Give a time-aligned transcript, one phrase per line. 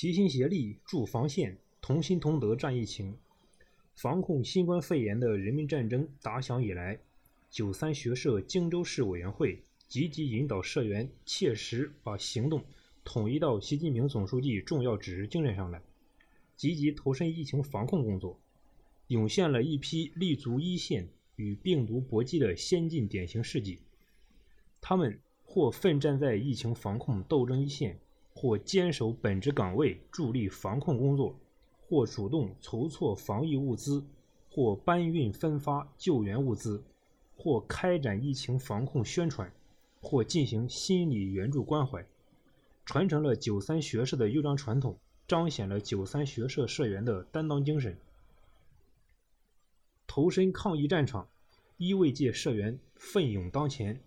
[0.00, 3.16] 齐心协力筑防线，同心同德战疫情。
[3.96, 7.00] 防控新冠肺炎的人民战争打响以来，
[7.50, 12.64] 九三学社荆州市委员会积极引导社员切实把行动
[13.02, 15.82] 统一到习近平总书记重要指示精神上来，
[16.56, 18.38] 积极投身疫情防控工作，
[19.08, 23.80] 涌现了一批立足一线与病毒搏击的先进典型事迹。
[24.80, 27.98] 他们或奋战在疫情防控斗争一线，
[28.40, 31.36] 或坚守本职岗位助力防控工作。
[31.90, 34.04] 或主动筹措防疫物资，
[34.50, 36.84] 或搬运分发救援物资，
[37.34, 39.50] 或开展疫情防控宣传，
[40.02, 42.06] 或进行心理援助关怀，
[42.84, 47.96] 传承了九三学社的优良传统，彰显了九三学社社员的担当精神。
[50.06, 51.26] 投身抗疫战场，
[51.78, 53.98] 医卫界社员奋勇当前。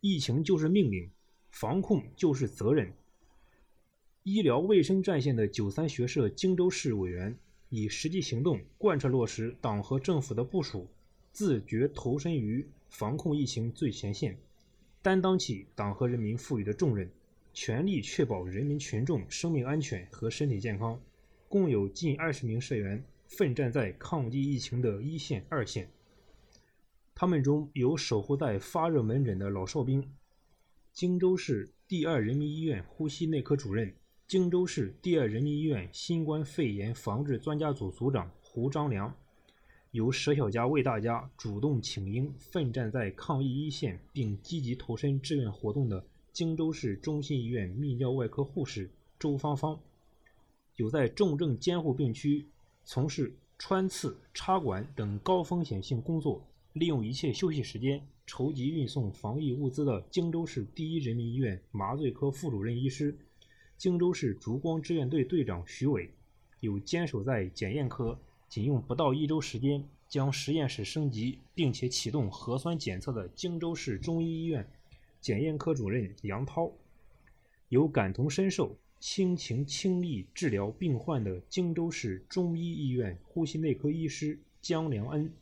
[0.00, 1.10] 疫情就是命令，
[1.50, 2.92] 防控就是责任。
[4.22, 7.36] 医疗卫生战线的九三学社荆州市委员，
[7.70, 10.86] 以实际行动贯彻落实党和政府的部署，
[11.32, 14.36] 自觉投身于防控疫情最前线，
[15.00, 17.08] 担当起党和人民赋予的重任，
[17.54, 21.00] 全力确保人民群众生命安全和身体健康。
[21.48, 25.88] 共有近二十名社员奋战在抗击疫情的一线、二线，
[27.14, 30.06] 他们中有守护在发热门诊的老哨兵，
[30.98, 33.94] 荆州市第二人民医院呼吸内科主任。
[34.26, 39.14] 荆州市第二人民医院新冠肺炎防治专家组组长胡章良，
[39.92, 49.78] 由佘小佳为大家主动请缨，奋战在抗疫一线，并积极投身志愿活动的荆州市中心医院泌尿外科护士周芳芳，
[50.74, 52.44] 有在重症监护病区
[52.82, 56.44] 从事穿刺、插管等高风险性工作，
[56.78, 63.16] 利用一切休息时间筹集运送防疫物资的荆州市第一人民医院麻醉科副主任医师。
[63.76, 66.08] 荆州市烛光志愿队队长徐伟，
[66.60, 68.16] 有坚守在检验科，
[68.48, 74.64] 仅用不到一周时间将实验室升级，并且启动核酸检测的荆州市中医医院
[75.20, 76.70] 检验科主任杨涛，
[77.70, 85.32] 有感同身受、倾情倾力治疗病患的荆州市中医医院呼吸内科医师姜良恩。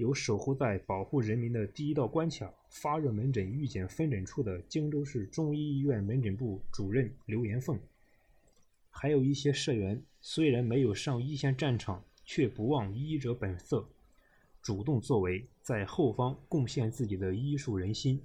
[0.00, 7.78] 有守护在保护人民的第一道关卡——发热门诊预检分诊处的荆州市中医医院门诊部主任刘延凤，
[8.88, 13.86] 还有一些社员虽然没有上一线战场，却不忘医者本色，
[14.62, 18.22] 主动作为，在后方贡献自己的医术人心。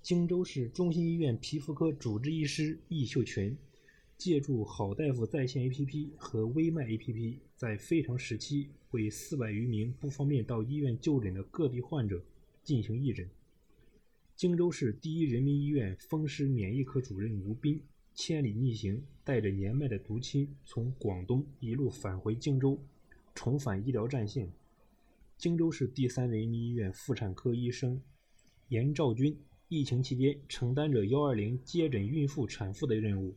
[0.00, 3.54] 荆州市中心医院皮肤科主治医师易秀群。
[4.18, 12.20] 借助好大夫在线 APP 和微脉 APP，在非常时期为四百余名不方便到医院就诊的各地患者
[12.64, 13.30] 进行义诊。
[14.34, 17.80] 荆州市第一人民医院风湿免疫科主任吴斌
[18.12, 22.76] 千里逆行，带着年迈的独亲从广东一路返回荆州，
[23.36, 24.50] 重返医疗战线。
[25.36, 28.02] 荆州市第三人民医院妇产科医生
[28.70, 33.36] 严兆军，疫情期间承担着幺二零接诊孕妇产妇的任务。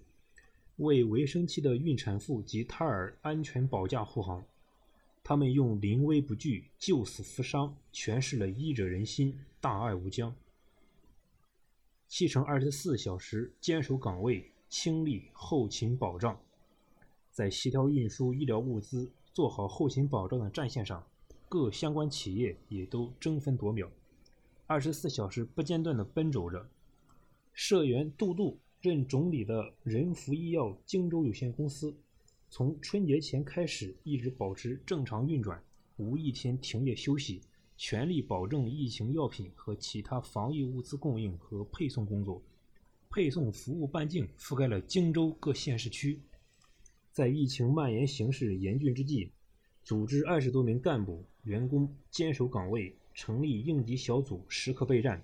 [0.82, 4.44] 为围生期的孕产妇及胎儿安全保驾护航，
[5.24, 10.36] 他们用临危不惧、救死扶伤，诠释了医者仁心、大爱无疆。
[12.08, 16.42] 七乘二十四小时坚守岗位，倾力后勤保障，
[17.30, 21.06] 在协调运输医疗物资、做好后勤保障的战线上，
[21.48, 23.88] 各相关企业也都争分夺秒，
[24.66, 26.68] 二十四小时不间断地奔走着。
[27.54, 28.58] 社员杜杜。
[28.82, 31.96] 任总理的仁福医药荆州有限公司，
[32.50, 35.64] 从春节前开始一直保持正常运转，
[35.98, 37.42] 无一天停业休息，
[37.78, 42.42] 全力保证疫情药品和其他防疫物资供应和配送工作。
[43.08, 46.20] 配送服务半径覆盖了荆州各县市区。
[47.12, 49.30] 在疫情蔓延形势严峻之际，
[49.84, 55.24] 组织二十多名干部员工坚守岗位，成立应急小组，时刻备战。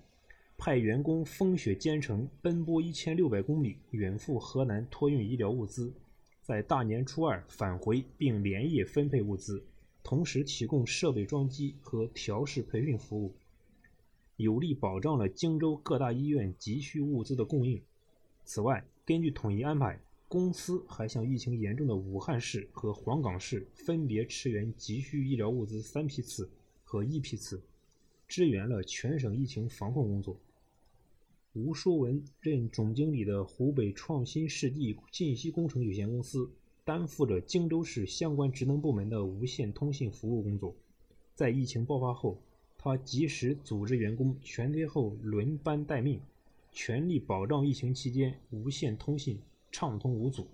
[0.60, 5.94] 派员工风雪兼程奔波一千六百公里，远赴河南托运医疗物资，
[6.42, 9.64] 在大年初二返回并连夜分配物资，
[10.02, 13.32] 同时提供设备装机和调试培训服务，
[14.36, 17.80] 有力保障了荆州各大医院急需物资的供应。
[18.44, 26.50] 此外，根据统一安排，公司还向疫情严重的武汉市和黄冈市分别驰援急需医疗物资三批次
[26.82, 27.62] 和一批次，
[28.26, 30.36] 支援了全省疫情防控工作。
[31.54, 36.48] 吴书文任总经理的湖北创新世纪信息工程有限公司，
[36.84, 40.76] 担负着荆州市相关职能部门的无线通信服务工作。
[41.34, 42.38] 在疫情爆发后，
[42.76, 46.20] 他及时组织员工全天候轮班待命，
[46.70, 49.40] 全力保障疫情期间无线通信
[49.72, 50.46] 畅通无阻。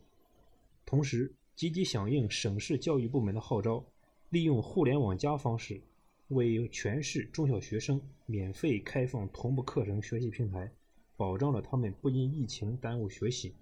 [0.86, 3.84] 同时积极响应省市教育部门的号召，
[4.30, 5.80] 利用“互联网加”方式，
[6.28, 10.72] 为全市中小学生免费开放同步课程学习平台，
[11.16, 13.54] 保障了他们不因疫情耽误学习。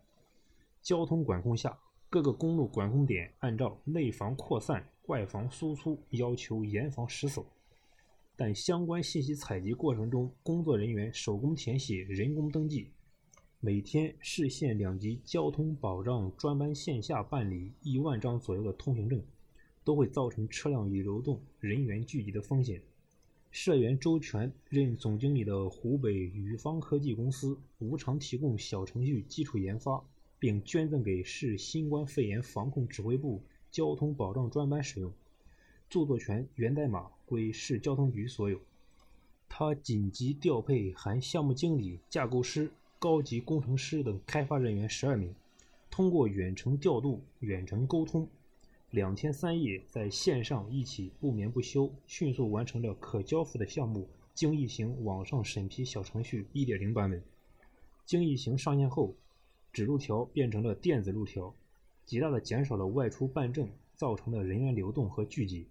[0.80, 1.78] 交通管控下，
[2.10, 7.46] 各个公路管控点按照内防扩散、外防输出要求严防死守，
[8.36, 12.88] 但相关信息采集过程中，工作人员手工填写、人工登记。
[13.60, 19.22] 每天市县两级交通保障专班线下办理一万张左右的通行证，
[19.84, 22.82] 都会造成车辆与流动、人员聚集的风险。
[23.52, 30.02] 社员周全任总经理的湖北宇方科技公司无偿提供小程序基础研发，
[30.38, 35.12] 并捐赠给市新冠肺炎防控指挥部交通保障专班使用，
[35.90, 38.58] 著作权源代码归市交通局所有。
[39.50, 42.70] 他紧急调配含项目经理、架构师。
[42.98, 45.34] 高级工程师等开发人员十二名，
[45.90, 48.28] 通过远程调度、远程沟通，
[48.92, 57.22] 两天三夜在线上一起不眠不休，迅速完成了可交付的项目精益行网上审批小程序1.0版本。
[58.04, 59.14] 精益行上线后，
[59.72, 61.54] 纸路条变成了电子路条，
[62.04, 63.66] 极大的减少了外出办证
[63.96, 65.66] 造成的人员流动和聚集。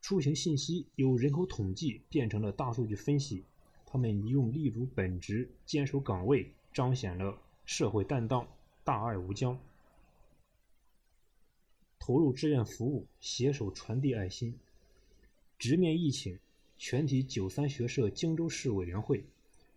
[0.00, 3.44] 出行信息由人口统计变成了大数据分析。
[3.84, 7.36] 他们用立足本职、坚守岗位，彰显了
[7.66, 8.48] 社会担当、
[8.82, 9.58] 大爱无疆。
[12.06, 14.54] 投入志愿服务，携手传递爱心。
[15.58, 16.38] 直面疫情，
[16.76, 19.24] 全体九三学社荆州市委员会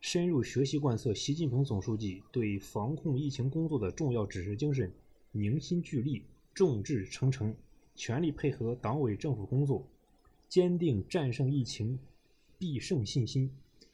[0.01, 4.91] 深入学习贯彻习近平总书记对防控疫情工作的重要指示精神，
[5.31, 6.21] 凝心聚力，
[6.53, 7.55] 众志成城，
[7.95, 9.87] 全力配合党委政府工作，
[10.49, 11.97] 坚定战胜疫情
[12.57, 13.49] 必胜信心。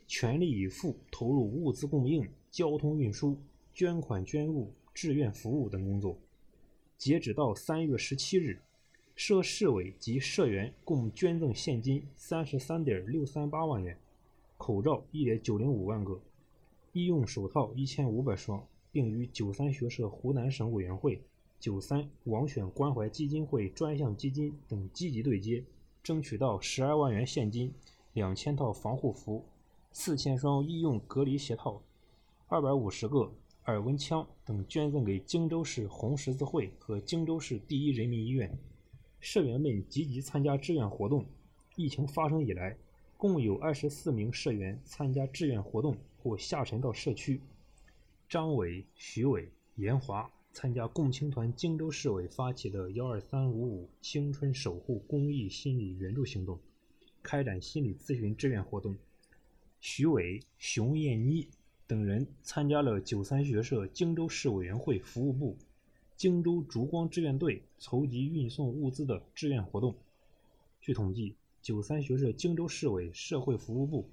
[0.07, 3.37] 全力以赴投入物资供应、交通运输、
[3.75, 6.17] 捐款捐物、志愿服务等工作。
[6.97, 8.61] 截止到三月十七日，
[9.15, 13.97] 社市委及社员共捐赠现金三十三点六三八万元，
[14.57, 16.21] 口罩一点九零五万个，
[16.93, 21.21] 医用手套一千五百双，并与九三学社湖南省委员会、
[21.59, 25.63] 九三网选关怀基金会专项基金等积极对接，
[26.01, 27.73] 争取到十二万元现金、
[28.13, 29.43] 两千套防护服。
[29.91, 31.81] 四千双医用隔离鞋套、
[32.47, 33.31] 二百五十个
[33.65, 38.57] 耳温枪等捐赠给荆州市红十字会和荆州市第一人民医院。
[39.21, 41.25] 社员们积极参加志愿活动。
[41.77, 42.75] 疫情发生以来，
[43.15, 47.39] 共有二十四名社员参加志愿活动或下沉到社区。
[48.27, 56.59] 张伟、徐伟、严华参加共青团荆州市委发起的“幺二三五五青春守护”公益心理援助行动，
[57.21, 58.93] 开展心理咨询志愿活动。
[59.79, 61.47] 徐伟、熊艳妮
[61.93, 65.55] 等人参加了九三学社荆州市委员会服务部、
[66.15, 69.93] 荆州烛光志愿队筹集运送物资的志愿活动。
[70.81, 74.09] 据统计，九三学社荆州市委社会服务部、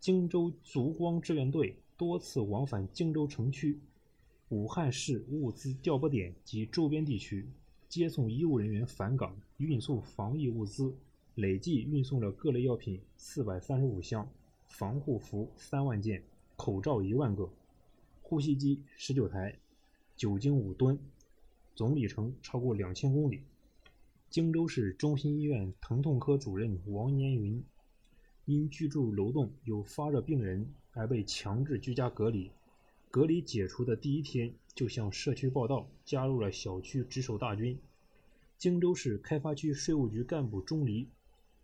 [0.00, 3.78] 荆州烛光志愿队多次往返荆州城区、
[4.48, 7.46] 武汉市物资调拨点及周边地区，
[7.88, 10.92] 接送医务人员返岗，运送防疫物资，
[11.36, 14.28] 累计运送了各类药品四百三十五箱。
[14.66, 16.22] 防护服三万件，
[16.62, 17.48] 口罩一万个，
[18.20, 19.58] 呼吸机十九台，
[20.14, 20.98] 酒精五吨，
[21.74, 23.40] 总里程超过两千公里。
[24.28, 27.64] 荆州市中心医院疼痛科主任王年云
[28.44, 32.50] 因居住楼栋有发热病人而被强制居家隔离。
[33.10, 37.78] 隔离解除的第一天，就向社区报到，加入了小区值守大军。
[38.58, 41.08] 荆州市开发区税务局干部钟离。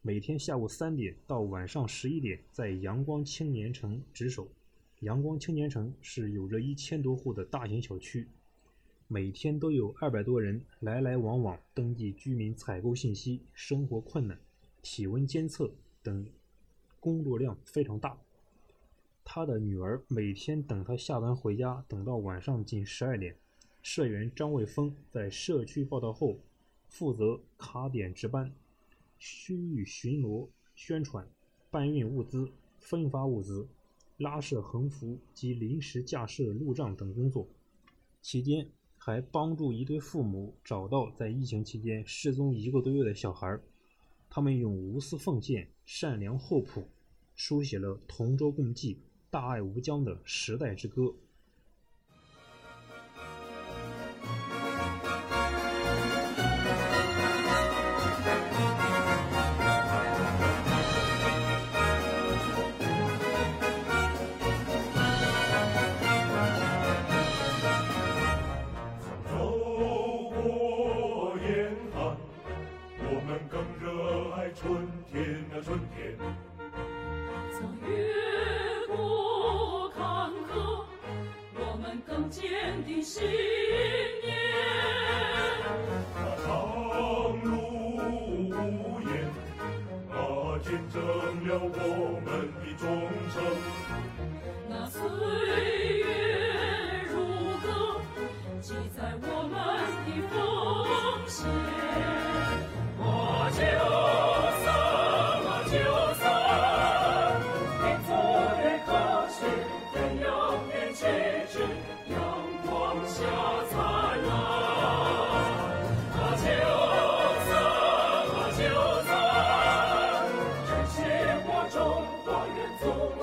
[0.01, 4.49] 每天下午三点到晚上十一点，在阳光青年城值守。
[5.07, 8.27] 阳光青年城是有着一千多户的大型小区，
[9.07, 14.37] 每天都有二百多人来来往往登记居民采购信息、生活困难、
[14.83, 15.73] 体温监测
[16.03, 16.27] 等，
[16.99, 18.19] 工作量非常大。
[19.25, 23.37] 他的女儿每天等他下班回家，等到晚上近十二点。
[23.83, 26.41] 社员张卫峰在社区报到后，
[26.89, 28.53] 负责卡点值班。
[29.21, 31.25] 区域巡逻、宣传、
[31.71, 33.69] 搬运物资、分发物资、
[34.19, 37.47] 拉设横幅及临时架设路障等工作。
[38.23, 43.59] 期间，还帮助一对父母找到在疫情期间失踪一个多月的小孩。
[44.29, 46.89] 他们用无私奉献、善良厚朴，
[47.35, 48.99] 书写了同舟共济、
[49.31, 51.15] 大爱无疆的时代之歌。
[75.95, 76.17] 天，
[77.53, 77.87] 曾越
[78.89, 80.01] 过坎
[80.49, 80.85] 坷，
[81.55, 83.23] 我们更坚定信
[84.23, 84.27] 念，
[86.15, 86.47] 那长
[87.43, 87.51] 路
[88.49, 89.11] 无言，
[90.11, 90.17] 啊，
[90.63, 90.97] 见证
[91.47, 92.27] 了我们
[92.61, 92.85] 的忠
[93.33, 93.35] 诚，
[94.69, 95.01] 那岁
[95.99, 96.05] 月
[97.11, 97.15] 如
[97.63, 97.67] 歌，
[98.61, 99.55] 记载我们
[100.07, 100.35] 的奉
[101.29, 101.66] 献。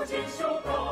[0.05, 0.82] 锦绣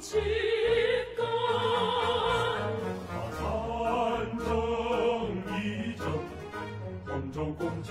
[0.00, 0.20] 情
[1.16, 1.24] 感。
[3.08, 3.40] 那参
[4.38, 4.46] 政
[5.56, 5.60] 议
[5.96, 6.00] 政，
[7.06, 7.90] 同舟共济，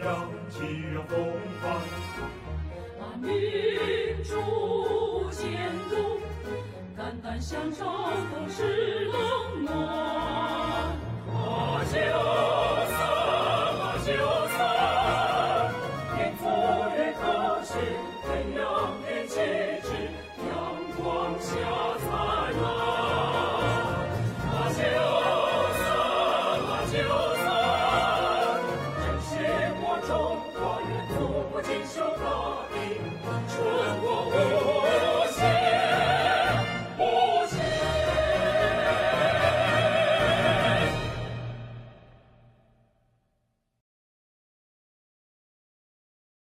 [0.00, 0.06] 扬
[0.50, 0.56] 起
[0.94, 1.12] 了风
[1.62, 1.64] 帆。
[2.98, 3.28] 把民
[4.24, 4.30] 主
[5.30, 5.40] 监
[5.88, 5.92] 督，
[6.96, 9.68] 肝胆相照，共事冷暖。
[11.26, 11.34] 我
[11.92, 11.96] 就